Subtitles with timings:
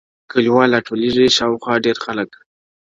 [0.31, 2.31] کليوال راټولېږي شاوخوا ډېر خلک،